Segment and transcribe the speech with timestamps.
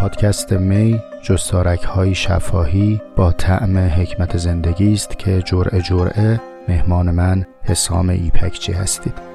[0.00, 7.46] پادکست می جستارک های شفاهی با طعم حکمت زندگی است که جرعه جرعه مهمان من
[7.62, 9.29] حسام ایپکچی هستید.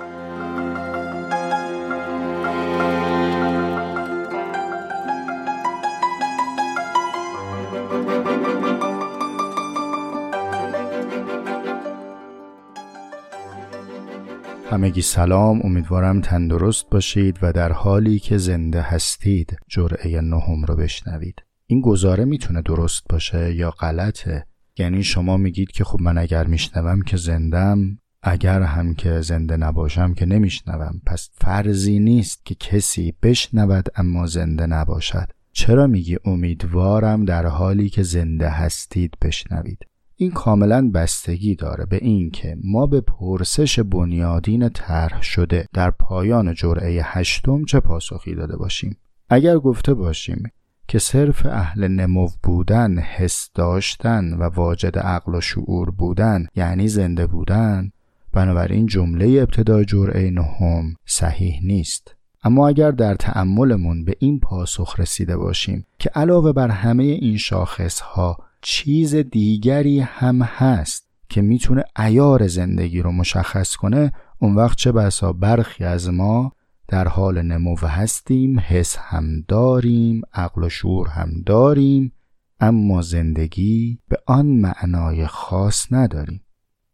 [14.75, 15.61] همگی سلام.
[15.63, 21.43] امیدوارم تندرست باشید و در حالی که زنده هستید جرعه نهم رو بشنوید.
[21.67, 24.45] این گزاره می‌تونه درست باشه یا غلطه؟
[24.77, 30.13] یعنی شما میگید که خب من اگر میشنوم که زندم اگر هم که زنده نباشم
[30.13, 31.01] که نمیشنوم.
[31.05, 35.27] پس فرضی نیست که کسی بشنود اما زنده نباشد.
[35.51, 39.79] چرا میگی امیدوارم در حالی که زنده هستید بشنوید؟
[40.17, 47.01] این کاملا بستگی داره به اینکه ما به پرسش بنیادین طرح شده در پایان جرعه
[47.03, 48.97] هشتم چه پاسخی داده باشیم.
[49.29, 50.43] اگر گفته باشیم
[50.87, 57.27] که صرف اهل نمو بودن حس داشتن و واجد عقل و شعور بودن یعنی زنده
[57.27, 57.91] بودن
[58.33, 62.15] بنابراین جمله ابتدای جرعه نهم صحیح نیست.
[62.43, 67.99] اما اگر در تأملمون به این پاسخ رسیده باشیم که علاوه بر همه این شاخص
[67.99, 68.37] ها
[68.67, 75.33] چیز دیگری هم هست که می‌تونه ایار زندگی رو مشخص کنه اون وقت چه بسا
[75.33, 76.51] برخی از ما
[76.87, 82.11] در حال نمو هستیم حس هم داریم عقل و شعور هم داریم
[82.59, 86.41] اما زندگی به آن معنای خاص نداریم.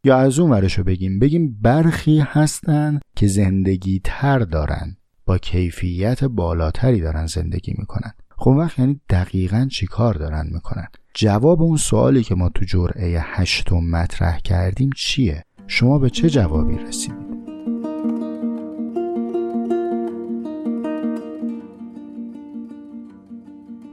[0.03, 7.01] یا از اون ورشو بگیم بگیم برخی هستن که زندگی تر دارن با کیفیت بالاتری
[7.01, 8.13] دارن زندگی می‌کنن.
[8.37, 13.19] خب وقت یعنی دقیقا چی کار دارن می‌کنن؟ جواب اون سوالی که ما تو جرعه
[13.19, 17.31] هشتم مطرح کردیم چیه؟ شما به چه جوابی رسیدید؟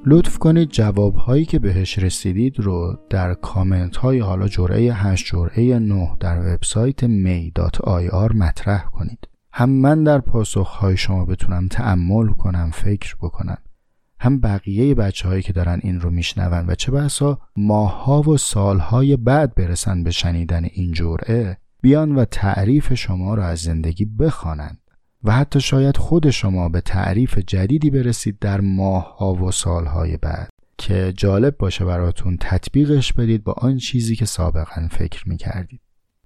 [0.06, 5.78] لطف کنید جواب هایی که بهش رسیدید رو در کامنت های حالا جرعه 8 جرعه
[5.78, 12.70] 9 در وبسایت may.ir مطرح کنید هم من در پاسخ های شما بتونم تعمل کنم
[12.74, 13.58] فکر بکنم
[14.20, 19.16] هم بقیه بچه هایی که دارن این رو میشنون و چه بسا ماها و سالهای
[19.16, 24.78] بعد برسن به شنیدن این جرعه بیان و تعریف شما را از زندگی بخوانند
[25.24, 30.48] و حتی شاید خود شما به تعریف جدیدی برسید در ماهها و سالهای بعد
[30.78, 35.80] که جالب باشه براتون تطبیقش بدید با آن چیزی که سابقا فکر می‌کردید.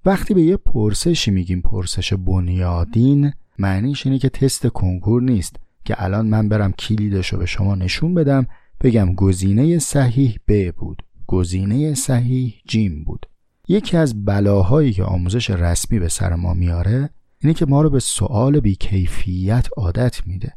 [0.05, 5.57] وقتی به یه پرسشی میگیم پرسش بنیادین معنیش اینه که تست کنکور نیست.
[5.85, 8.47] که الان من برم کلیدش رو به شما نشون بدم
[8.81, 13.27] بگم گزینه صحیح ب بود گزینه صحیح جیم بود.
[13.69, 18.01] یکی از بلاهایی که آموزش رسمی به سر ما میاره اینه که ما رو به
[18.01, 20.53] سوال بیکیفیت عادت میده.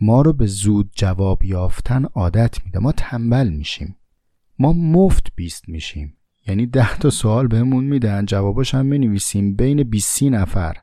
[0.00, 2.78] ما رو به زود جواب یافتن عادت میده.
[2.78, 3.96] ما تنبل میشیم.
[4.58, 6.16] ما مفت بیست میشیم.
[6.46, 9.54] یعنی ده تا سوال بهمون میدن جواباش هم بنویسیم.
[9.54, 10.76] بین 20 نفر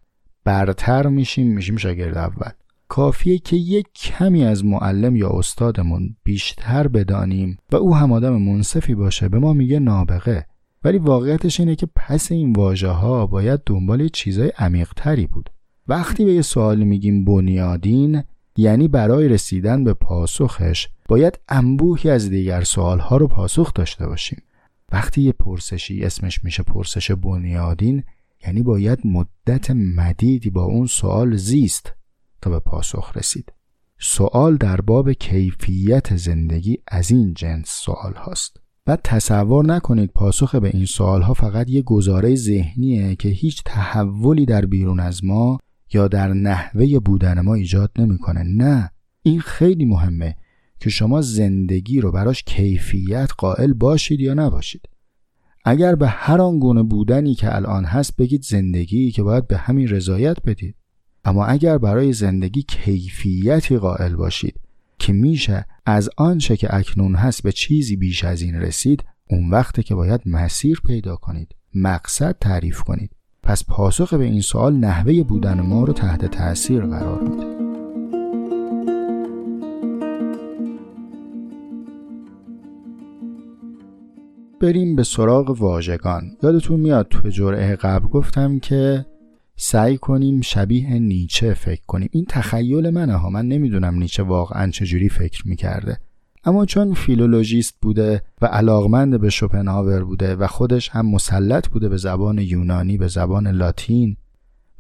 [0.44, 2.52] برتر میشیم میشیم شاگرد اول.
[2.98, 8.96] کافیه که یک کمی از معلم یا استادمون بیشتر بدانیم و او هم آدم منصفی
[8.96, 9.30] باشه.
[9.30, 10.46] به ما میگه نابغه.
[10.84, 15.50] ولی واقعیتش اینه که پس این واژه ها باید دنبال چیزای عمیقتری بود.
[15.88, 18.24] وقتی به یه سوال میگیم بنیادین
[18.56, 24.42] یعنی برای رسیدن به پاسخش باید انبوهی از دیگر سوال ها رو پاسخ داشته باشیم.
[24.92, 28.04] وقتی یه پرسشی اسمش میشه پرسش بنیادین
[28.46, 31.97] یعنی باید مدت مدیدی با اون سوال زیست.
[32.42, 33.54] تا به پاسخ رسید.
[34.00, 38.58] سوال در باب کیفیت زندگی از این جنس سوال هاست.
[38.86, 44.46] بعد تصور نکنید پاسخ به این سوال ها فقط یه گزاره ذهنیه که هیچ تحولی
[44.46, 45.58] در بیرون از ما
[45.94, 48.44] یا در نحوه بودن ما ایجاد نمی‌کنه.
[48.44, 48.92] نه
[49.24, 50.36] این خیلی مهمه
[50.80, 54.82] که شما زندگی رو براش کیفیت قائل باشید یا نباشید.
[55.66, 59.88] اگر به هر آن گونه بودنی که الان هست بگید زندگی که باید به همین
[59.88, 60.76] رضایت بدید.
[61.28, 64.56] اما اگر برای زندگی کیفیتی قائل باشید
[65.00, 69.84] که میشه از آنچه که اکنون هست به چیزی بیش از این رسید اون وقته
[69.84, 73.12] که باید مسیر پیدا کنید مقصد تعریف کنید.
[73.44, 77.58] پس پاسخ به این سوال نحوه بودن ما رو تحت تاثیر قرار میده.
[84.62, 86.38] بریم به سراغ واژگان.
[86.44, 89.06] یادتون میاد تو جرعه قبل گفتم که
[89.60, 92.10] سعی کنیم شبیه نیچه فکر کنیم.
[92.12, 93.30] این تخیل منه ها.
[93.30, 95.98] من نمی‌دونم نیچه واقعا چجوری فکر می‌کرده.
[96.44, 101.98] اما چون فیلولوژیست بوده و علاقمند به شوپنهاور بوده و خودش هم مسلط بوده به
[101.98, 104.18] زبان یونانی به زبان لاتین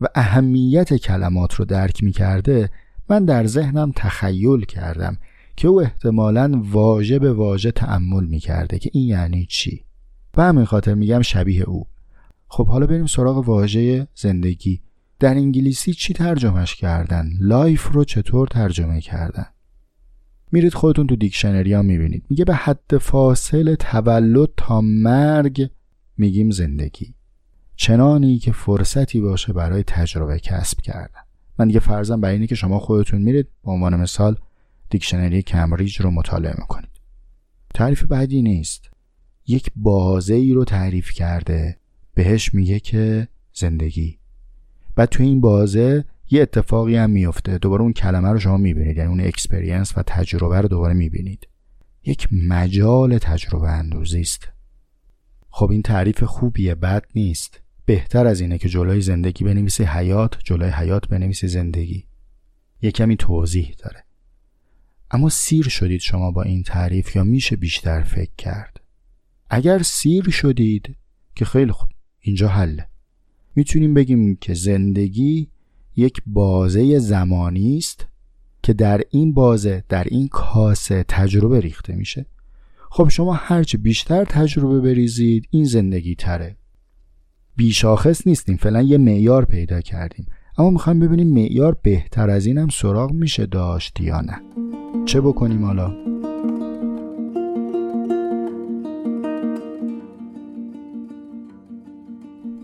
[0.01, 2.69] و اهمیت کلمات رو درک می‌کرده
[3.09, 5.17] من در ذهنم تخیل کردم
[5.55, 9.83] که او احتمالا واژه به واژه تأمل می‌کرده که این یعنی چی.
[10.31, 11.87] به همین خاطر میگم شبیه او.
[12.47, 14.81] خب حالا بریم سراغ واژه زندگی.
[15.19, 19.45] در انگلیسی چی ترجمهش کردن؟ life رو چطور ترجمه کردن؟
[20.51, 22.23] میرید خودتون تو دیکشنری ها می‌بینید.
[22.29, 25.69] میگه به حد فاصل تولد تا مرگ
[26.17, 27.13] میگیم زندگی.
[27.75, 31.19] چنانی که فرصتی باشه برای تجربه کسب کردن.
[31.59, 34.35] من دیگه فرضم بر اینه که شما خودتون میرید به عنوان مثال
[34.89, 36.89] دیکشنری کمبریج رو مطالعه می‌کنید.
[37.73, 38.89] تعریف بعدی نیست.
[39.47, 41.79] یک بازه ای رو تعریف کرده.
[42.17, 44.19] بهش میگه که زندگی.
[44.95, 48.97] بعد تو این بازه یه اتفاقی هم میفته دوباره اون کلمه رو شما می‌بینید.
[48.97, 51.47] یعنی اون experience و تجربه رو دوباره می‌بینید.
[52.05, 54.47] یک مجال تجربه اندوزی است.
[55.49, 57.61] خب این تعریف خوبیه بد نیست.
[57.85, 62.05] بهتر از اینه که جلوی زندگی بنویسی حیات جلوی حیات بنویسی زندگی.
[62.81, 64.03] یه کمی توضیح داره.
[65.11, 68.79] اما سیر شدید شما با این تعریف یا میشه بیشتر فکر کرد؟
[69.49, 70.95] اگر سیر شدید
[71.35, 71.89] که خیلی خوب.
[72.21, 72.87] اینجا حله
[73.55, 75.47] می‌تونیم بگیم که زندگی
[75.95, 78.07] یک بازه زمانی است
[78.63, 82.25] که در این بازه در این کاسه تجربه ریخته میشه.
[82.89, 86.55] خب شما هرچه بیشتر تجربه بریزید این زندگی تره.
[87.55, 90.25] بیشاخص نیستیم فعلا یه معیار پیدا کردیم.
[90.57, 94.41] اما می‌خوایم ببینیم معیار بهتر از اینم سراغ میشه داشت یا نه.
[95.05, 96.16] چه بکنیم حالا؟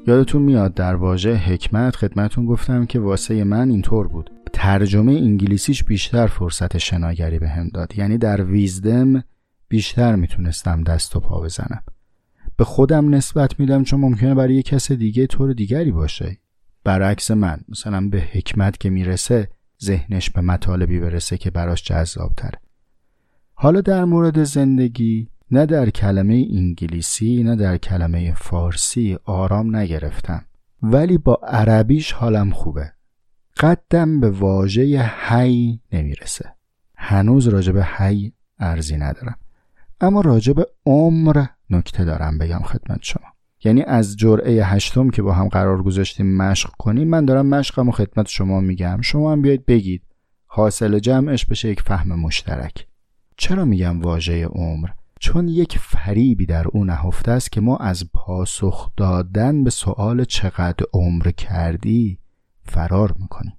[0.08, 4.32] یادتون میاد در واژه حکمت خدمتون گفتم که واسه من اینطور بود.
[4.54, 7.98] ترجمه انگلیسیش بیشتر فرصت شناگری به هم داد.
[7.98, 9.24] یعنی در ویزدم
[9.68, 11.84] بیشتر می‌تونستم دست و پا بزنم.
[12.58, 16.38] به خودم نسبت میدم چون ممکنه برای یه کس دیگه طور دیگری باشه.
[16.84, 19.50] برعکس من مثلا به حکمت که می‌رسه
[19.84, 22.60] ذهنش به مطالبی برسه که براش جذاب تره
[23.54, 30.46] حالا در مورد زندگی نه در کلمه انگلیسی نه در کلمه فارسی آرام نگرفتم.
[30.84, 32.92] ولی با عربیش حالم خوبه.
[33.60, 36.54] قدم به واژه حی نمی‌رسه.
[36.98, 39.36] هنوز راجب حی ارزی ندارم.
[40.02, 40.56] اما راجب
[40.86, 43.26] عمر نکته دارم بگم خدمت شما.
[43.64, 47.92] یعنی از جرعه هشتم که با هم قرار گذاشتیم مشق کنیم من دارم مشقم و
[47.92, 49.02] خدمت شما میگم.
[49.02, 50.04] شما هم بیاید بگید
[50.46, 52.88] حاصل جمعش بشه یک فهم مشترک.
[53.38, 54.90] چرا میگم واژه عمر؟
[55.24, 60.86] چون یک فریبی در او نهفته است که ما از پاسخ دادن به سوال چقدر
[60.94, 62.20] عمر کردی
[62.64, 63.54] فرار می‌کنیم.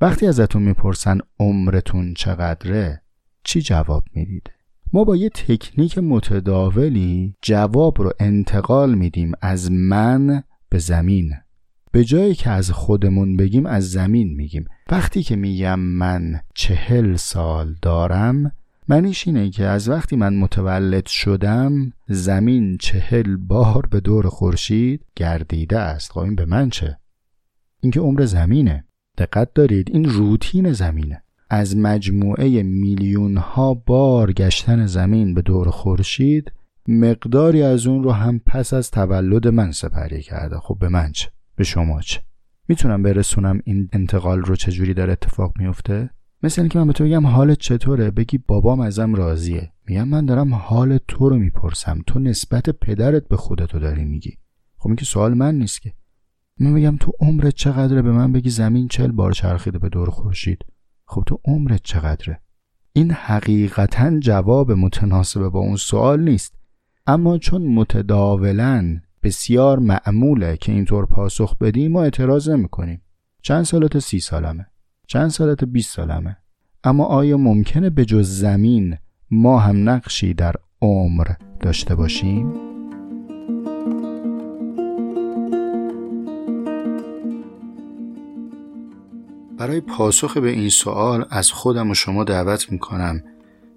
[0.00, 3.02] وقتی ازتون می‌پرسن عمرتون چقدره
[3.44, 4.50] چی جواب می‌دید؟
[4.92, 11.32] ما با یه تکنیک متداولی جواب رو انتقال میدیم از من به زمین.
[11.92, 14.64] به جایی که از خودمون بگیم از زمین میگیم.
[14.90, 18.52] وقتی که میگم من چهل سال دارم
[18.88, 25.78] معنیش اینه که از وقتی من متولد شدم زمین چهل بار به دور خورشید گردیده
[25.78, 26.12] است.
[26.12, 26.98] خب این به من چه؟
[27.80, 28.84] اینکه عمر زمینه.
[29.18, 31.22] دقت دارید این روتین زمینه.
[31.50, 36.52] از مجموعه میلیون ها بار گشتن زمین به دور خورشید
[36.88, 40.58] مقداری از اون رو هم پس از تولد من سپری کرده.
[40.58, 42.20] خب به من چه؟ به شما چه؟
[42.68, 46.10] می‌تونم برسونم این انتقال رو چجوری داره اتفاق میفته؟
[46.42, 49.72] مثل اینکه من به تو بگم حالت چطوره بگی بابام ازم راضیه.
[49.88, 52.02] میگم من دارم حال تو رو می‌پرسم.
[52.06, 54.36] تو نسبت پدرت به خودتو داری میگی.
[54.76, 55.92] خب این که سوال من نیست که.
[56.60, 60.64] من بگم تو عمرت چقدره به من بگی زمین چل بار چرخیده به دور خورشید؟
[61.06, 62.40] خب تو عمرت چقدره؟
[62.92, 66.54] این حقیقتا جواب متناسب با اون سوال نیست.
[67.06, 73.02] اما چون متداولا بسیار معموله که اینطور پاسخ بدیم ما اعتراض نمی‌کنیم.
[73.42, 74.66] چند سالت سی سالمه.
[75.06, 76.36] چند سالت 20 سالمه
[76.84, 78.98] اما آیا ممکنه به جز زمین
[79.30, 81.26] ما هم نقشی در عمر
[81.60, 82.52] داشته باشیم؟
[89.58, 93.22] برای پاسخ به این سوال از خودم و شما دعوت می‌کنم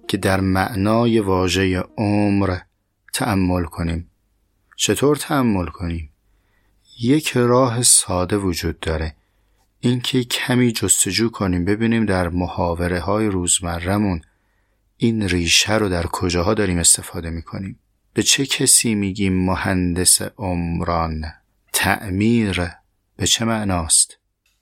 [0.08, 2.56] که در معنای واژه عمر
[3.12, 4.10] تأمل کنیم
[4.76, 6.10] چطور تأمل کنیم؟
[7.00, 9.16] یک راه ساده وجود داره
[9.80, 14.22] اینکه کمی جستجو کنیم ببینیم در محاوره های روزمرمون
[14.96, 17.78] این ریشه رو در کجاها داریم استفاده می‌کنیم.
[18.14, 21.24] به چه کسی میگیم مهندس عمران؟
[21.72, 22.70] تعمیر
[23.16, 24.18] به چه معناست؟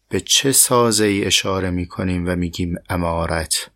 [0.08, 3.70] به چه سازه ای اشاره می‌کنیم و میگیم امارت؟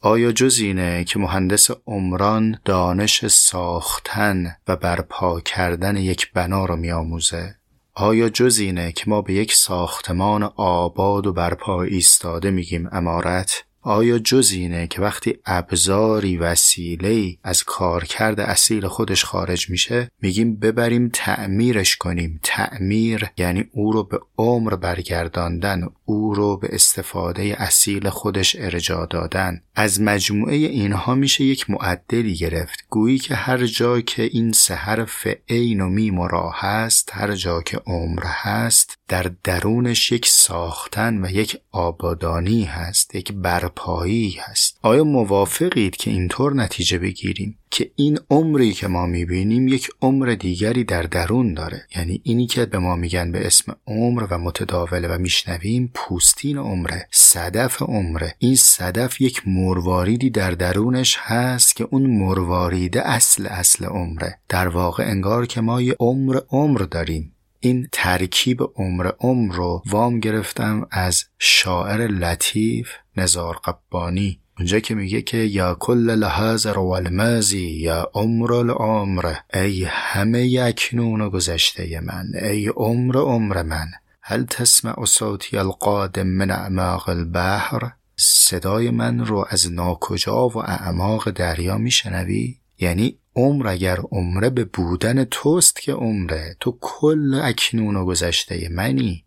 [0.00, 7.56] آیا جز اینه که مهندس عمران دانش ساختن و برپا کردن یک بنا رو میآموزه؟
[7.98, 14.18] آیا جز اینه که ما به یک ساختمان آباد و برپا ایستاده میگیم امارت؟ آیا
[14.18, 21.96] جز اینه که وقتی ابزاری وسیله از کارکرد اصیل خودش خارج میشه میگیم ببریم تعمیرش
[21.96, 29.06] کنیم؟ تعمیر یعنی او رو به عمر برگرداندن او رو به استفاده اصیل خودش ارجا
[29.06, 29.60] دادن.
[29.74, 35.26] از مجموعه اینها میشه یک معدلی گرفت گویی که هر جا که این سه حرف
[35.48, 41.24] عین و میم و را هست هر جا که عمر هست در درونش یک ساختن
[41.24, 44.78] و یک آبادانی هست یک برپایی هست.
[44.82, 50.84] آیا موافقید که اینطور نتیجه بگیریم؟ که این عمری که ما می‌بینیم یک عمر دیگری
[50.84, 51.86] در درون داره.
[51.96, 57.08] یعنی اینی که به ما میگن به اسم عمر و متداوله و میشنویم پوستین عمره
[57.10, 58.34] صدف عمره.
[58.38, 64.38] این صدف یک مرواریدی در درونش هست که اون مرواریده اصل اصل عمره.
[64.48, 67.32] در واقع انگار که ما یه عمر عمر داریم.
[67.60, 74.40] این ترکیب عمر عمر رو وام گرفتم از شاعر لطیف نزار قبانی.
[74.58, 81.20] اونجا که میگه که یا کل لحاظر و المازی یا عمر العمر ای همه یکنون
[81.20, 83.86] و گذشته من ای عمر عمر من
[84.22, 91.78] هل تسمع صوتی القادم من اعماق البحر؟ صدای من رو از ناکجا و اعماق دریا
[91.78, 98.68] میشنوی؟ یعنی عمر اگر عمره به بودن توست که عمره تو کل اکنون و گذشته
[98.68, 99.24] منی.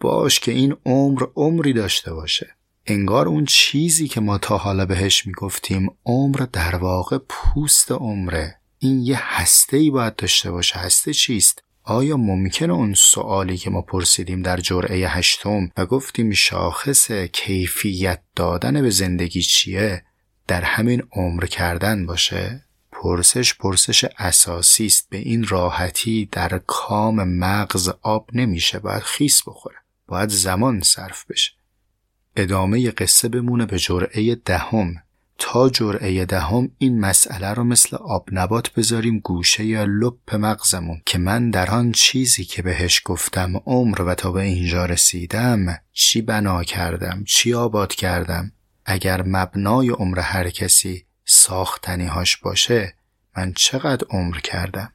[0.00, 2.57] باش که این عمر عمری داشته باشه.
[2.90, 8.58] انگار اون چیزی که ما تا حالا بهش می‌گفتیم عمر در واقع پوست عمره.
[8.78, 10.78] این یه هسته ای باید داشته باشه.
[10.78, 17.10] هسته چیست؟ آیا ممکنه اون سوالی که ما پرسیدیم در جرعه هشتم و گفتیم شاخص
[17.12, 20.04] کیفیت دادن به زندگی چیه؟
[20.46, 25.08] در همین عمر کردن باشه؟ پرسش پرسش اساسی است.
[25.10, 28.78] به این راحتی در کام مغز آب نمیشه.
[28.78, 29.76] باید خیس بخوره.
[30.06, 31.57] باید زمان صرف بشه.
[32.38, 34.94] ادامه قصه بمونه به جرعه دهم.
[35.38, 41.02] تا جرعه دهم این مسئله رو مثل آب نبات بذاریم گوشه یا لپ مغزمون.
[41.06, 46.22] که من در آن چیزی که بهش گفتم عمر و تا به اینجا رسیدم چی
[46.22, 48.52] بنا کردم؟ چی آباد کردم؟
[48.84, 52.94] اگر مبنای عمر هر کسی ساختنی هاش باشه
[53.36, 54.92] من چقدر عمر کردم؟